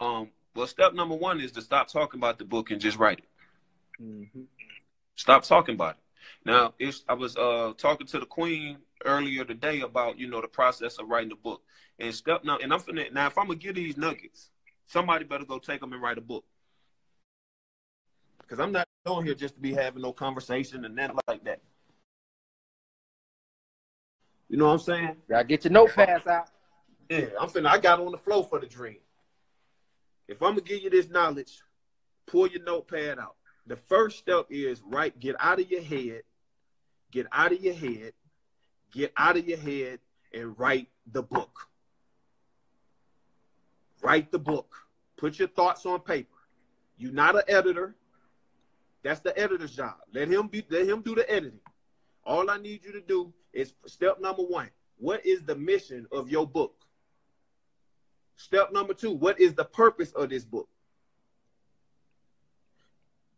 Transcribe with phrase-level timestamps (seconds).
[0.00, 3.18] Um, well, step number one is to stop talking about the book and just write
[3.18, 4.02] it.
[4.02, 4.42] Mm-hmm.
[5.16, 6.02] Stop talking about it.
[6.44, 10.48] Now, it's, I was uh, talking to the queen earlier today about you know the
[10.48, 11.62] process of writing a book
[11.98, 12.58] and step now.
[12.58, 14.50] And I'm finna now if I'm gonna get these nuggets,
[14.86, 16.44] somebody better go take them and write a book
[18.40, 21.60] because I'm not on here just to be having no conversation and that like that.
[24.48, 25.16] You know what I'm saying?
[25.28, 26.48] Y'all get your notepads out.
[27.10, 27.68] Yeah, I'm finna.
[27.68, 28.98] I got on the flow for the dream.
[30.28, 31.60] If I'm gonna give you this knowledge,
[32.26, 33.36] pull your notepad out.
[33.66, 35.18] The first step is right.
[35.18, 36.22] Get out of your head.
[37.10, 38.12] Get out of your head.
[38.92, 40.00] Get out of your head
[40.32, 41.68] and write the book.
[44.02, 44.74] Write the book.
[45.16, 46.34] Put your thoughts on paper.
[46.96, 47.96] You're not an editor.
[49.02, 49.96] That's the editor's job.
[50.12, 50.64] Let him be.
[50.68, 51.60] Let him do the editing.
[52.24, 54.70] All I need you to do is step number one.
[54.98, 56.77] What is the mission of your book?
[58.38, 59.10] Step number two.
[59.10, 60.68] What is the purpose of this book?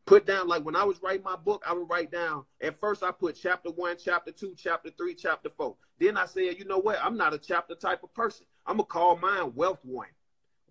[0.05, 2.45] Put down like when I was writing my book, I would write down.
[2.61, 5.77] At first, I put chapter one, chapter two, chapter three, chapter four.
[5.99, 6.99] Then I said, you know what?
[7.03, 8.45] I'm not a chapter type of person.
[8.67, 10.09] I'm gonna call mine wealth one,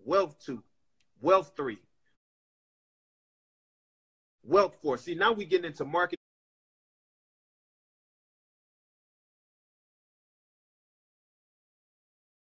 [0.04, 0.62] wealth two,
[1.20, 1.78] wealth three,
[4.44, 4.96] wealth four.
[4.96, 6.18] See, now we getting into marketing.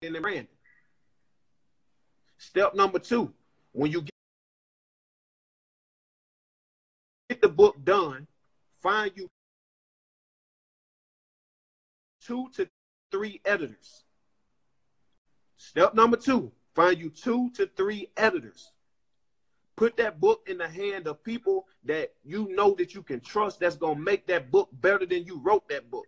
[0.02, 0.47] And branding.
[2.44, 3.33] Step number two,
[3.72, 4.02] when you
[7.30, 8.27] get the book done,
[8.81, 9.30] find you
[12.22, 12.67] two to
[13.11, 14.03] three editors.
[15.55, 18.73] Step number two, find you two to three editors.
[19.78, 23.61] Put that book in the hand of people that you know that you can trust
[23.61, 26.07] that's going to make that book better than you wrote that book.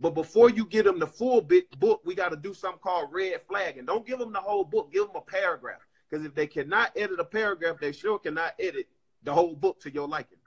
[0.00, 3.12] But before you get them the full bit book, we got to do something called
[3.12, 3.78] red flag.
[3.78, 5.80] And don't give them the whole book, give them a paragraph.
[6.08, 8.86] Because if they cannot edit a paragraph, they sure cannot edit
[9.24, 10.38] the whole book to your liking.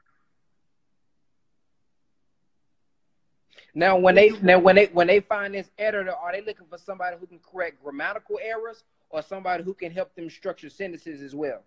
[3.74, 6.78] Now, when they now when they when they find this editor, are they looking for
[6.78, 11.34] somebody who can correct grammatical errors or somebody who can help them structure sentences as
[11.34, 11.64] well?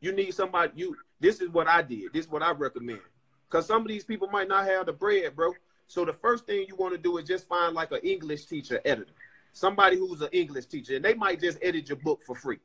[0.00, 0.72] You need somebody.
[0.74, 0.96] You.
[1.20, 2.12] This is what I did.
[2.12, 3.00] This is what I recommend.
[3.48, 5.52] Because some of these people might not have the bread, bro.
[5.86, 8.80] So the first thing you want to do is just find like an English teacher
[8.84, 9.12] editor,
[9.52, 12.58] somebody who's an English teacher, and they might just edit your book for free.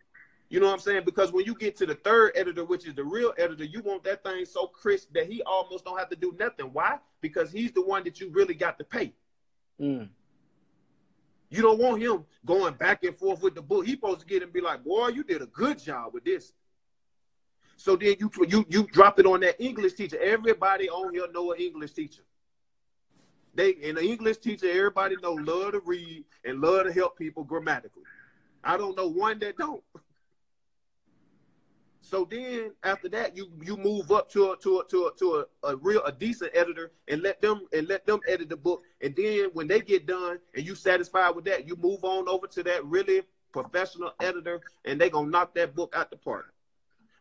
[0.50, 1.04] You know what I'm saying?
[1.06, 4.04] Because when you get to the third editor, which is the real editor, you want
[4.04, 6.72] that thing so crisp that he almost don't have to do nothing.
[6.74, 6.98] Why?
[7.22, 9.14] Because he's the one that you really got to pay.
[9.80, 10.10] Mm.
[11.50, 13.86] You don't want him going back and forth with the book.
[13.86, 16.52] He's supposed to get and be like, boy, you did a good job with this.
[17.78, 20.20] So then you you you drop it on that English teacher.
[20.20, 22.22] Everybody on here know an English teacher.
[23.54, 27.44] They and the English teacher, everybody know love to read and love to help people
[27.44, 28.04] grammatically.
[28.64, 29.84] I don't know one that don't.
[32.02, 35.46] So then after that, you you move up to a to a to a, to
[35.64, 38.84] a, a real a decent editor and let them and let them edit the book.
[39.02, 42.48] And then when they get done and you satisfied with that, you move on over
[42.48, 43.22] to that really
[43.54, 46.54] professional editor and they gonna knock that book out the park.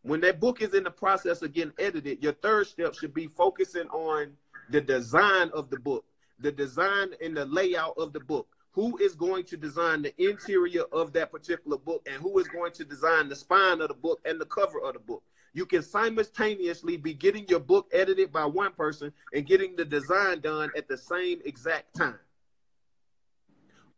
[0.03, 3.27] When that book is in the process of getting edited, your third step should be
[3.27, 4.33] focusing on
[4.71, 6.05] the design of the book,
[6.41, 10.83] the design and the layout of the book who is going to design the interior
[10.93, 14.21] of that particular book and who is going to design the spine of the book
[14.25, 15.23] and the cover of the book.
[15.53, 20.41] You can simultaneously be getting your book edited by one person and getting the design
[20.41, 22.19] done at the same exact time.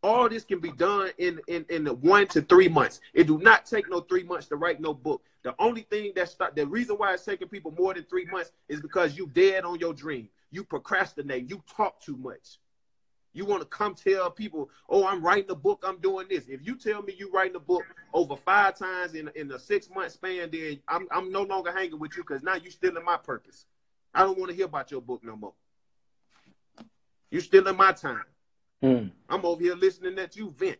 [0.01, 2.99] All this can be done in, in, in the one to three months.
[3.13, 5.23] It do not take no three months to write no book.
[5.43, 8.51] The only thing that start the reason why it's taking people more than three months
[8.67, 10.27] is because you dead on your dream.
[10.53, 11.49] You procrastinate.
[11.49, 12.59] You talk too much.
[13.33, 16.47] You want to come tell people, oh, I'm writing a book, I'm doing this.
[16.47, 17.83] If you tell me you're writing a book
[18.13, 21.97] over five times in, in a six month span, then I'm, I'm no longer hanging
[21.97, 23.65] with you because now you're stealing my purpose.
[24.13, 25.53] I don't want to hear about your book no more.
[27.31, 28.25] You're stealing my time.
[28.83, 29.09] Mm.
[29.27, 30.77] I'm over here listening that you vent.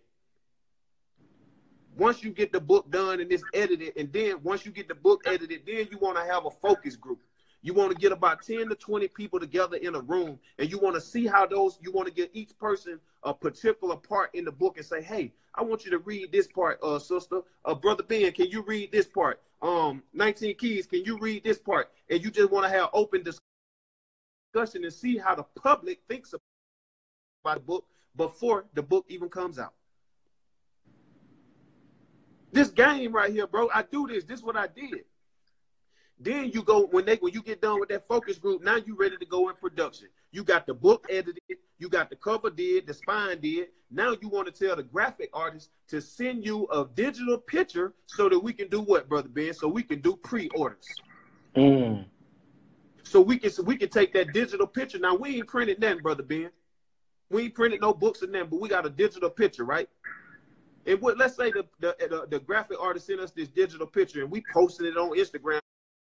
[1.97, 4.95] Once you get the book done and it's edited, and then once you get the
[4.95, 7.19] book edited, then you want to have a focus group.
[7.63, 10.77] You want to get about 10 to 20 people together in a room and you
[10.77, 14.43] want to see how those, you want to get each person a particular part in
[14.43, 17.41] the book and say, hey, I want you to read this part, uh, sister.
[17.63, 19.41] Uh, Brother Ben, can you read this part?
[19.61, 21.89] Um, 19 Keys, can you read this part?
[22.09, 27.55] And you just want to have open discussion and see how the public thinks about
[27.55, 27.85] the book
[28.17, 29.73] before the book even comes out.
[32.51, 34.25] This game right here, bro, I do this.
[34.25, 35.05] This is what I did.
[36.19, 38.95] Then you go when they when you get done with that focus group, now you
[38.95, 40.07] ready to go in production.
[40.31, 43.69] You got the book edited, you got the cover did, the spine did.
[43.91, 48.29] Now you want to tell the graphic artist to send you a digital picture so
[48.29, 49.53] that we can do what, brother Ben?
[49.53, 50.87] So we can do pre-orders.
[51.55, 52.05] Mm.
[53.03, 54.99] So we can so we can take that digital picture.
[54.99, 56.51] Now we ain't printed nothing, brother Ben.
[57.29, 59.89] We ain't printed no books in them, but we got a digital picture, right?
[60.85, 64.21] And what let's say the the, the, the graphic artist sent us this digital picture
[64.21, 65.59] and we posted it on Instagram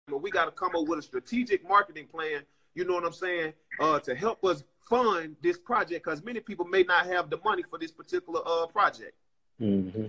[0.08, 2.42] but we got to come up with a strategic marketing plan.
[2.74, 3.52] You know what I'm saying?
[3.80, 7.62] Uh, to help us fund this project because many people may not have the money
[7.62, 9.14] for this particular uh project.
[9.60, 10.06] Mm-hmm.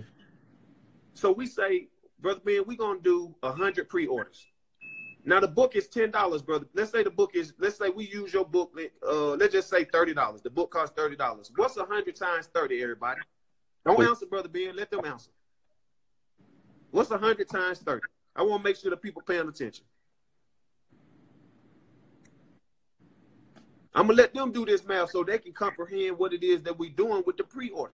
[1.14, 1.88] So we say,
[2.20, 4.46] brother Ben, we're gonna do a hundred pre-orders.
[5.24, 6.66] Now the book is ten dollars, brother.
[6.74, 7.54] Let's say the book is.
[7.58, 8.78] Let's say we use your book.
[9.06, 10.42] Uh, let's just say thirty dollars.
[10.42, 11.50] The book costs thirty dollars.
[11.56, 13.20] What's a hundred times thirty, everybody?
[13.84, 14.76] Don't answer, brother Ben.
[14.76, 15.30] Let them answer.
[16.90, 18.06] What's a hundred times thirty?
[18.36, 19.84] I want to make sure the people paying attention.
[23.94, 26.78] I'm gonna let them do this math so they can comprehend what it is that
[26.78, 27.94] we're doing with the pre-order.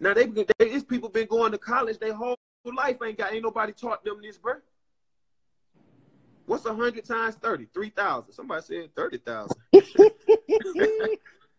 [0.00, 3.44] Now they, they these people been going to college their whole life ain't got ain't
[3.44, 4.54] nobody taught them this, bro.
[6.46, 7.68] What's a hundred times thirty?
[7.72, 8.32] Three thousand.
[8.32, 9.60] Somebody said thirty thousand.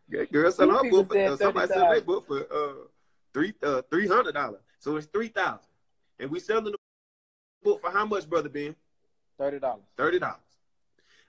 [0.09, 2.73] yeah, girl, so her book for, uh, somebody 30, said they book for uh
[3.33, 4.61] three uh three hundred dollars.
[4.79, 5.68] So it's three thousand.
[6.19, 6.75] And we selling the
[7.63, 8.75] book for how much, brother Ben?
[9.37, 9.85] Thirty dollars.
[9.97, 10.37] Thirty dollars.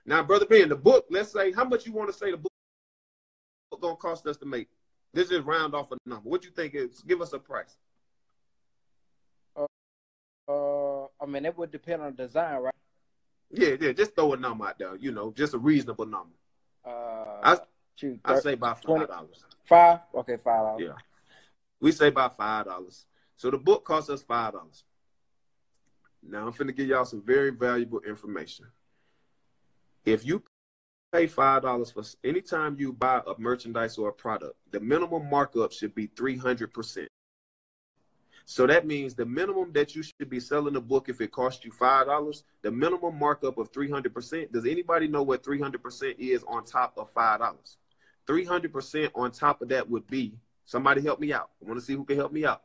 [0.05, 1.05] Now, brother Ben, the book.
[1.09, 2.51] Let's say how much you want to say the book
[3.81, 4.69] gonna cost us to make.
[5.13, 6.29] This is round off a number.
[6.29, 7.01] What you think is?
[7.01, 7.75] Give us a price.
[9.57, 9.65] Uh,
[10.47, 12.73] uh, I mean, it would depend on design, right?
[13.51, 13.91] Yeah, yeah.
[13.91, 14.95] Just throw a number out there.
[14.95, 16.35] You know, just a reasonable number.
[16.85, 17.57] Uh, I,
[17.95, 19.43] shoot, I say about five dollars.
[19.65, 19.99] Five?
[20.15, 20.81] Okay, five dollars.
[20.85, 20.93] Yeah,
[21.81, 23.05] we say about five dollars.
[23.41, 24.83] So the book costs us five dollars.
[26.21, 28.67] Now I'm finna give y'all some very valuable information.
[30.05, 30.43] If you
[31.11, 35.71] pay five dollars for anytime you buy a merchandise or a product, the minimum markup
[35.71, 37.07] should be three hundred percent.
[38.45, 41.65] So that means the minimum that you should be selling a book if it costs
[41.65, 44.51] you five dollars, the minimum markup of three hundred percent.
[44.51, 47.77] Does anybody know what three hundred percent is on top of five dollars?
[48.27, 50.35] Three hundred percent on top of that would be
[50.65, 51.49] somebody help me out.
[51.59, 52.61] I want to see who can help me out.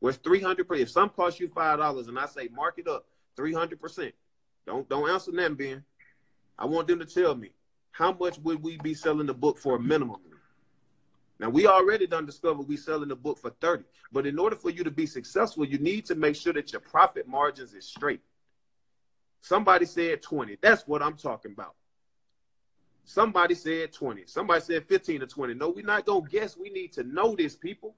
[0.00, 3.06] What's 300 per if some cost you five dollars and I say mark it up
[3.36, 4.14] 300 percent.
[4.66, 5.84] Don't don't answer them Ben.
[6.58, 7.50] I want them to tell me
[7.92, 10.16] how much would we be selling the book for minimum?
[11.38, 14.70] Now we already done discovered we selling the book for 30 but in order for
[14.70, 18.20] you to be successful you need to make sure that your profit margins is straight.
[19.42, 21.74] Somebody said 20 that's what I'm talking about.
[23.04, 26.56] Somebody said 20 somebody said 15 to 20 no we're not gonna guess.
[26.56, 27.96] We need to know this people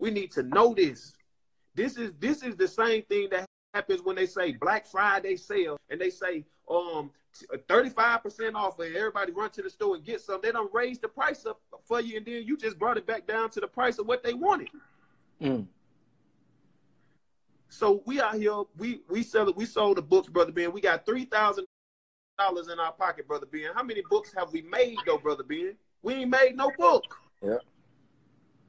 [0.00, 1.12] we need to know this.
[1.74, 5.78] This is this is the same thing that happens when they say Black Friday sale
[5.90, 7.10] and they say um
[7.68, 10.40] 35% off and everybody run to the store and get some.
[10.42, 13.26] They don't raise the price up for you and then you just brought it back
[13.26, 14.68] down to the price of what they wanted.
[15.40, 15.66] Mm.
[17.68, 20.72] So we out here, we we sell it, we sold the books, brother Ben.
[20.72, 21.66] We got three thousand
[22.36, 23.70] dollars in our pocket, brother Ben.
[23.74, 25.76] How many books have we made though, brother Ben?
[26.02, 27.04] We ain't made no book.
[27.42, 27.58] Yeah.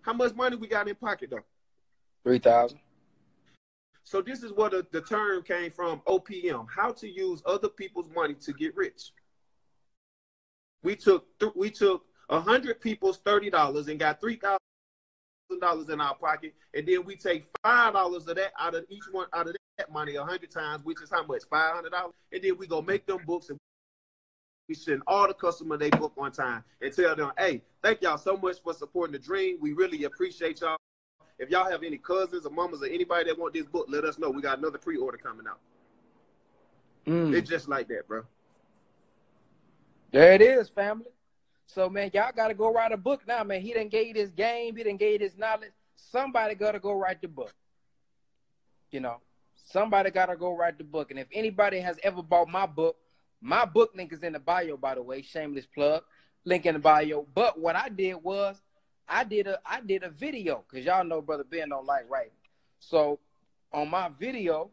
[0.01, 1.45] How much money we got in pocket though?
[2.23, 2.79] Three thousand.
[4.03, 8.09] So this is where the, the term came from, OPM, how to use other people's
[8.13, 9.11] money to get rich.
[10.83, 14.59] We took th- we took a hundred people's thirty dollars and got three thousand
[15.59, 19.03] dollars in our pocket, and then we take five dollars of that out of each
[19.11, 21.43] one out of that money a hundred times, which is how much?
[21.49, 22.13] Five hundred dollars.
[22.31, 23.59] And then we go make them books and
[24.71, 28.17] we send all the customer they book on time and tell them, hey, thank y'all
[28.17, 29.57] so much for supporting the dream.
[29.59, 30.77] We really appreciate y'all.
[31.39, 34.17] If y'all have any cousins or mamas or anybody that want this book, let us
[34.17, 34.29] know.
[34.29, 35.59] We got another pre-order coming out.
[37.05, 37.35] Mm.
[37.35, 38.23] It's just like that, bro.
[40.13, 41.07] There it is, family.
[41.65, 43.59] So man, y'all gotta go write a book now, man.
[43.59, 45.71] He didn't gave his game, he didn't gave his knowledge.
[45.97, 47.53] Somebody gotta go write the book.
[48.89, 49.17] You know,
[49.53, 51.11] somebody gotta go write the book.
[51.11, 52.95] And if anybody has ever bought my book,
[53.41, 55.21] my book link is in the bio, by the way.
[55.21, 56.03] Shameless plug.
[56.45, 57.25] Link in the bio.
[57.33, 58.61] But what I did was
[59.07, 62.31] I did a I did a video because y'all know brother Ben don't like writing.
[62.79, 63.19] So
[63.73, 64.71] on my video.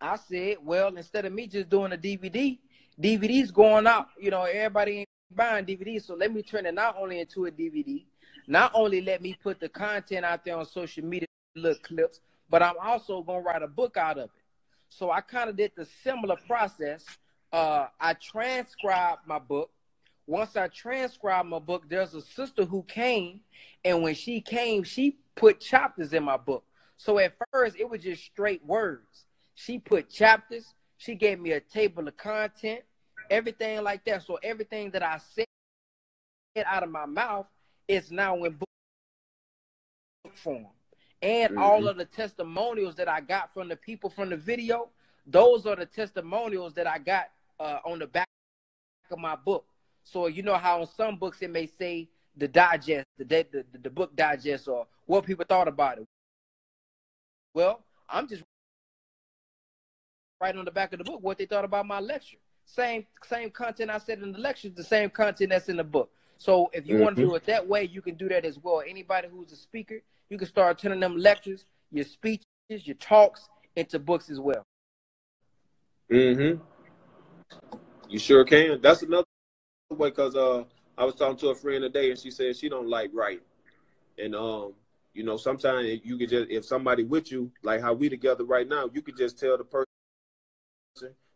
[0.00, 2.56] I said, well, instead of me just doing a DVD,
[3.00, 4.08] DVD's going out.
[4.18, 7.50] You know, everybody ain't buying DVDs, so let me turn it not only into a
[7.50, 8.04] DVD,
[8.46, 12.62] not only let me put the content out there on social media, little clips, but
[12.62, 14.30] I'm also gonna write a book out of it.
[14.88, 17.04] So I kind of did the similar process.
[17.52, 19.70] Uh, I transcribed my book.
[20.26, 23.40] Once I transcribed my book, there's a sister who came,
[23.84, 26.64] and when she came, she put chapters in my book.
[26.98, 29.24] So at first, it was just straight words.
[29.54, 30.74] She put chapters.
[30.98, 32.80] She gave me a table of content,
[33.30, 34.24] everything like that.
[34.24, 35.46] So everything that I said
[36.66, 37.46] out of my mouth
[37.86, 38.68] is now in book
[40.34, 40.66] form
[41.22, 41.62] and mm-hmm.
[41.62, 44.88] all of the testimonials that I got from the people from the video,
[45.26, 48.28] those are the testimonials that I got uh, on the back
[49.10, 49.64] of my book.
[50.04, 53.78] So you know how in some books it may say the digest, the, the, the,
[53.82, 56.06] the book digest, or what people thought about it.
[57.52, 58.42] Well, I'm just
[60.40, 62.36] right on the back of the book what they thought about my lecture.
[62.64, 66.10] Same same content I said in the lecture, the same content that's in the book.
[66.38, 67.04] So if you mm-hmm.
[67.04, 68.82] want to do it that way, you can do that as well.
[68.86, 73.98] Anybody who's a speaker, you can start turning them lectures, your speeches, your talks into
[73.98, 74.62] books as well.
[76.10, 76.62] Mm-hmm.
[78.08, 78.80] You sure can.
[78.80, 79.26] That's another
[79.90, 80.64] way because uh,
[80.96, 83.44] I was talking to a friend today and she said she don't like writing.
[84.16, 84.74] And um,
[85.12, 88.66] you know, sometimes you could just if somebody with you, like how we together right
[88.66, 89.86] now, you could just tell the person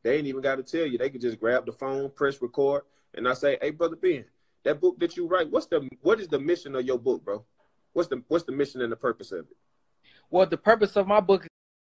[0.02, 0.98] they ain't even got to tell you.
[0.98, 2.82] They could just grab the phone, press record,
[3.14, 4.24] and I say, "Hey, brother Ben,
[4.64, 7.44] that book that you write, what's the what is the mission of your book, bro?
[7.92, 9.56] What's the what's the mission and the purpose of it?
[10.30, 11.48] Well, the purpose of my book is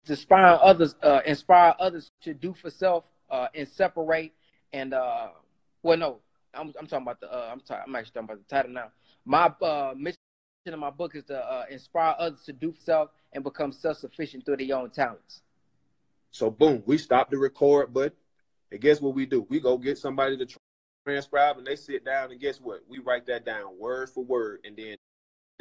[0.06, 4.32] to inspire others, uh, inspire others to do for self uh, and separate.
[4.72, 5.28] And uh,
[5.82, 6.18] well, no,
[6.54, 7.32] I'm, I'm talking about the.
[7.32, 7.84] Uh, I'm talking.
[7.86, 8.90] I'm actually talking about the title now.
[9.24, 10.16] My uh, mission
[10.66, 13.98] in my book is to uh, inspire others to do for self and become self
[13.98, 15.42] sufficient through their own talents.
[16.30, 18.14] So boom, we stop the record but
[18.70, 19.46] and guess what we do?
[19.48, 20.46] We go get somebody to
[21.04, 22.80] transcribe, and they sit down, and guess what?
[22.88, 24.96] We write that down word for word, and then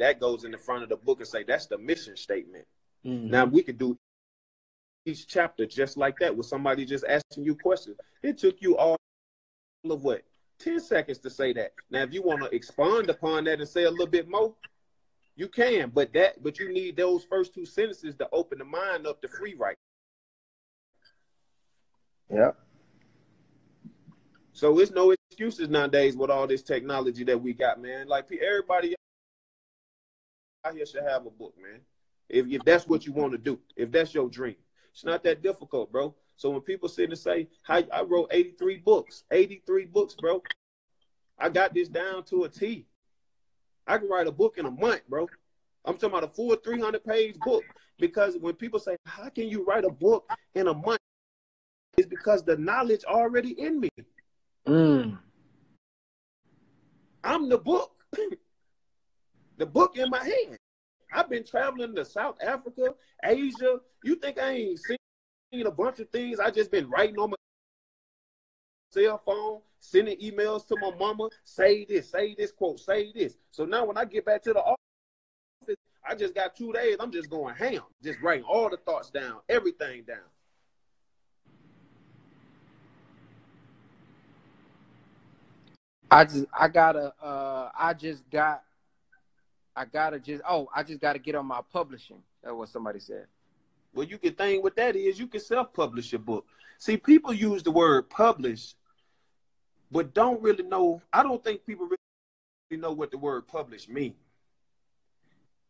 [0.00, 2.66] that goes in the front of the book and say that's the mission statement.
[3.04, 3.30] Mm-hmm.
[3.30, 3.96] Now we could do
[5.06, 7.96] each chapter just like that with somebody just asking you questions.
[8.22, 8.96] It took you all
[9.88, 10.22] of what
[10.58, 11.72] 10 seconds to say that.
[11.90, 14.54] Now if you want to expand upon that and say a little bit more,
[15.36, 19.06] you can, but that but you need those first two sentences to open the mind
[19.06, 19.76] up to free write.
[22.30, 22.52] Yeah.
[24.52, 28.06] So it's no excuses nowadays with all this technology that we got, man.
[28.06, 28.94] Like everybody
[30.66, 31.80] out here should have a book, man.
[32.28, 34.56] If, if that's what you want to do, if that's your dream,
[34.92, 36.14] it's not that difficult, bro.
[36.36, 40.42] So when people sit and say, I, I wrote 83 books, 83 books, bro.
[41.38, 42.84] I got this down to a T.
[43.86, 45.26] I can write a book in a month, bro.
[45.86, 47.64] I'm talking about a full 300 page book
[47.98, 51.00] because when people say, How can you write a book in a month?
[51.96, 53.88] It's because the knowledge already in me.
[54.68, 55.18] Mm.
[57.24, 57.92] I'm the book.
[59.58, 60.56] the book in my hand.
[61.12, 63.80] I've been traveling to South Africa, Asia.
[64.04, 66.38] You think I ain't seen a bunch of things?
[66.38, 67.36] I just been writing on my
[68.92, 73.36] cell phone, sending emails to my mama, say this, say this quote, say this.
[73.50, 75.76] So now when I get back to the office,
[76.08, 76.96] I just got two days.
[76.98, 80.18] I'm just going ham, just writing all the thoughts down, everything down.
[86.10, 88.62] I just I gotta uh I just got
[89.76, 92.22] I gotta just oh, I just gotta get on my publishing.
[92.42, 93.26] That's what somebody said.
[93.94, 96.46] Well, you can think what that is, you can self-publish your book.
[96.78, 98.74] See, people use the word publish,
[99.90, 101.02] but don't really know.
[101.12, 104.14] I don't think people really know what the word publish means.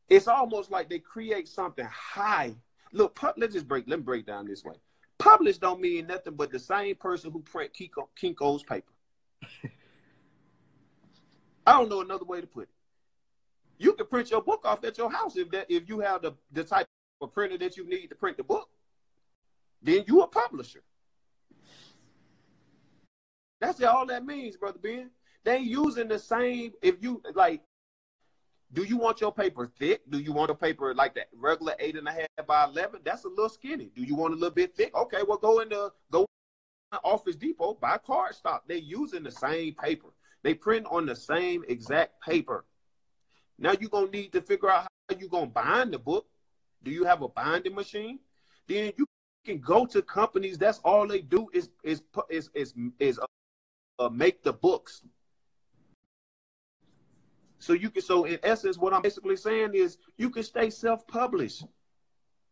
[0.08, 2.54] It's almost like they create something high.
[2.92, 3.84] Look, pub, let's just break.
[3.86, 4.74] Let me break down this way.
[5.18, 8.92] Publish don't mean nothing but the same person who print Kinko, Kinko's paper.
[11.70, 12.74] I don't know another way to put it
[13.80, 16.34] you can print your book off at your house if that if you have the,
[16.52, 16.86] the type
[17.22, 18.68] of printer that you need to print the book.
[19.82, 20.82] Then you a publisher.
[23.58, 25.10] That's all that means, brother Ben.
[25.44, 26.72] They using the same.
[26.82, 27.62] If you like,
[28.74, 30.02] do you want your paper thick?
[30.10, 33.00] Do you want a paper like that regular eight and a half by eleven?
[33.02, 33.90] That's a little skinny.
[33.96, 34.94] Do you want a little bit thick?
[34.94, 36.26] Okay, well go in the go
[37.02, 38.60] Office Depot buy cardstock.
[38.66, 40.08] They using the same paper.
[40.42, 42.64] They print on the same exact paper.
[43.58, 46.26] Now you're gonna need to figure out how you're gonna bind the book.
[46.82, 48.18] Do you have a binding machine?
[48.66, 49.06] Then you
[49.44, 50.56] can go to companies.
[50.56, 53.26] That's all they do is is is is is uh,
[53.98, 55.02] uh, make the books.
[57.58, 58.00] So you can.
[58.00, 61.64] So in essence, what I'm basically saying is you can stay self-published.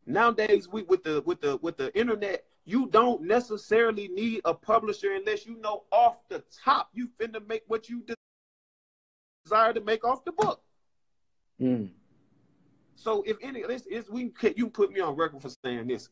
[0.04, 5.14] Nowadays, we with the with the with the internet, you don't necessarily need a publisher
[5.14, 8.04] unless you know off the top you finna make what you
[9.46, 10.60] desire to make off the book.
[11.58, 11.88] Mm.
[12.94, 16.10] So if any this is we can you put me on record for saying this.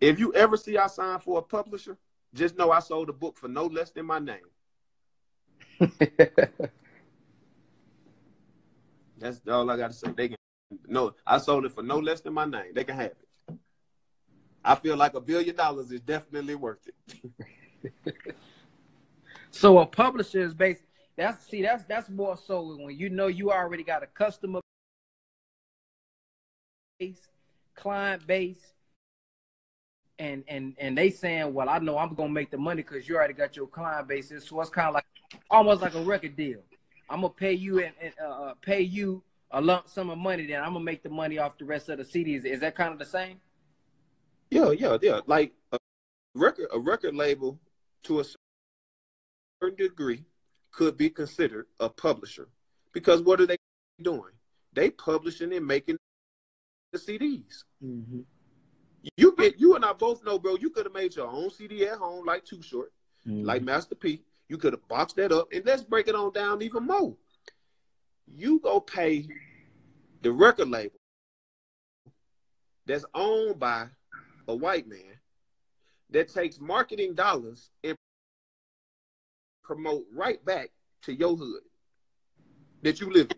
[0.00, 1.98] If you ever see I sign for a publisher,
[2.32, 4.38] just know I sold a book for no less than my name.
[9.18, 10.12] That's all I gotta say.
[10.16, 10.36] They can
[10.86, 12.72] no, I sold it for no less than my name.
[12.72, 13.26] They can have it.
[14.64, 18.14] I feel like a billion dollars is definitely worth it.
[19.50, 20.82] so a publisher is based
[21.16, 24.60] that's see that's that's more so when you know you already got a customer
[26.98, 27.28] base,
[27.74, 28.74] client base,
[30.18, 33.16] and and and they saying, well, I know I'm gonna make the money because you
[33.16, 34.28] already got your client base.
[34.28, 35.04] So it's kind of like
[35.50, 36.60] almost like a record deal.
[37.08, 40.46] I'm gonna pay you and, and uh, uh, pay you a lump sum of money.
[40.46, 42.44] Then I'm gonna make the money off the rest of the CDs.
[42.44, 43.40] Is that kind of the same?
[44.50, 45.20] Yeah, yeah, yeah.
[45.26, 45.78] Like a
[46.34, 47.58] record, a record label
[48.04, 48.24] to a
[49.62, 50.24] certain degree
[50.72, 52.48] could be considered a publisher
[52.92, 53.56] because what are they
[54.02, 54.32] doing?
[54.72, 55.96] They publishing and making
[56.92, 57.64] the CDs.
[57.84, 58.20] Mm-hmm.
[59.16, 60.56] You get you and I both know, bro.
[60.56, 62.92] You could have made your own CD at home, like Too Short,
[63.26, 63.44] mm-hmm.
[63.44, 64.22] like Master P.
[64.48, 67.14] You could have boxed that up, and let's break it on down even more.
[68.26, 69.26] You go pay
[70.22, 70.98] the record label
[72.86, 73.86] that's owned by
[74.50, 75.18] a white man
[76.10, 77.96] that takes marketing dollars and
[79.62, 80.70] promote right back
[81.02, 81.62] to your hood
[82.82, 83.36] that you live in.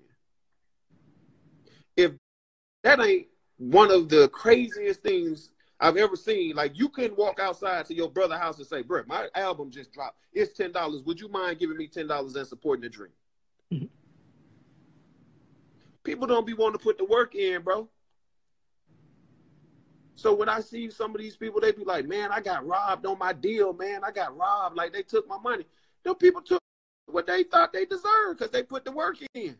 [2.04, 2.12] If
[2.82, 3.26] that ain't
[3.58, 5.50] one of the craziest things
[5.82, 6.54] I've ever seen.
[6.54, 9.92] Like you couldn't walk outside to your brother house and say, "Bro, my album just
[9.92, 10.16] dropped.
[10.32, 11.02] It's ten dollars.
[11.02, 13.12] Would you mind giving me ten dollars and supporting the dream?"
[13.72, 13.86] Mm-hmm.
[16.04, 17.88] People don't be wanting to put the work in, bro.
[20.22, 23.04] So when I see some of these people, they be like, "Man, I got robbed
[23.06, 23.72] on my deal.
[23.72, 24.76] Man, I got robbed.
[24.76, 25.64] Like they took my money."
[26.04, 26.62] Them people took
[27.06, 29.58] what they thought they deserved because they put the work in.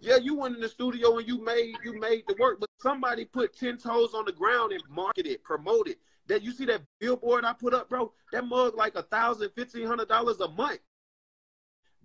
[0.00, 3.24] Yeah, you went in the studio and you made you made the work, but somebody
[3.24, 5.98] put ten toes on the ground and marketed, promoted.
[6.26, 8.12] That you see that billboard I put up, bro?
[8.32, 10.80] That mug like a thousand, fifteen hundred dollars a month.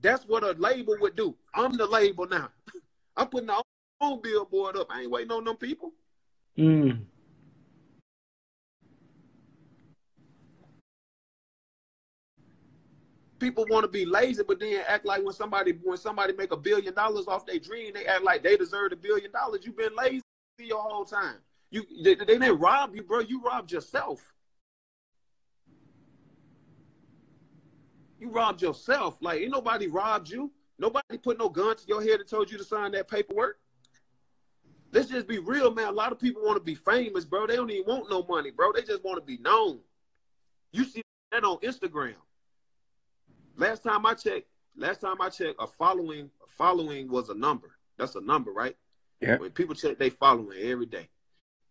[0.01, 1.36] That's what a label would do.
[1.56, 2.49] I'm the label now.
[3.17, 3.63] I'm putting the
[4.01, 4.88] own billboard up.
[4.91, 5.93] I ain't waiting on them people.
[6.60, 7.06] Mm.
[13.39, 16.58] People want to be lazy, but then act like when somebody when somebody make a
[16.58, 19.62] billion dollars off their dream, they act like they deserve a billion dollars.
[19.63, 20.21] You've been lazy
[20.60, 21.38] your whole time.
[21.69, 23.19] You they, they didn't rob you, bro.
[23.19, 24.34] You robbed yourself.
[28.19, 29.17] You robbed yourself.
[29.21, 30.52] Like ain't nobody robbed you.
[30.78, 33.60] Nobody put no gun to your head and told you to sign that paperwork.
[34.91, 35.88] Let's just be real, man.
[35.88, 37.48] A lot of people want to be famous, bro.
[37.48, 38.71] They don't even want no money, bro.
[38.71, 39.80] They just want to be known.
[40.71, 42.15] You see that on Instagram.
[43.58, 47.72] Last time I checked, last time I checked, a following a following was a number.
[47.98, 48.76] That's a number, right?
[49.22, 49.38] Yeah.
[49.38, 51.10] When people check they following every day.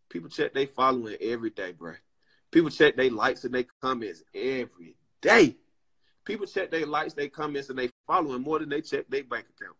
[0.08, 1.94] People check they following every day, bro.
[2.50, 5.56] People check they likes and they comments every day.
[6.24, 9.46] People check they likes, they comments, and they following more than they check their bank
[9.58, 9.76] account.